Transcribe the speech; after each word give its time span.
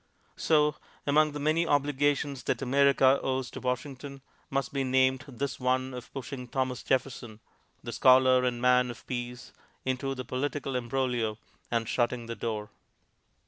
So, 0.35 0.77
among 1.05 1.33
the 1.33 1.39
many 1.39 1.67
obligations 1.67 2.41
that 2.45 2.63
America 2.63 3.19
owes 3.21 3.51
to 3.51 3.59
Washington, 3.59 4.23
must 4.49 4.73
be 4.73 4.83
named 4.83 5.23
this 5.27 5.59
one 5.59 5.93
of 5.93 6.11
pushing 6.11 6.47
Thomas 6.47 6.81
Jefferson, 6.81 7.39
the 7.83 7.91
scholar 7.91 8.43
and 8.43 8.59
man 8.59 8.89
of 8.89 9.05
peace, 9.05 9.53
into 9.85 10.15
the 10.15 10.25
political 10.25 10.75
embroglio 10.75 11.37
and 11.69 11.87
shutting 11.87 12.25
the 12.25 12.35
door. 12.35 12.71